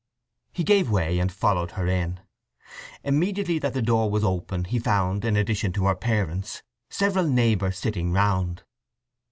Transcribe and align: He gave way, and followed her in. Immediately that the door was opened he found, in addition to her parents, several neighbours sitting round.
He 0.51 0.63
gave 0.63 0.89
way, 0.89 1.19
and 1.19 1.31
followed 1.31 1.73
her 1.73 1.85
in. 1.85 2.21
Immediately 3.03 3.59
that 3.59 3.75
the 3.75 3.83
door 3.83 4.09
was 4.09 4.23
opened 4.23 4.65
he 4.73 4.79
found, 4.79 5.23
in 5.23 5.37
addition 5.37 5.71
to 5.73 5.85
her 5.85 5.93
parents, 5.95 6.63
several 6.89 7.27
neighbours 7.27 7.77
sitting 7.77 8.11
round. 8.11 8.63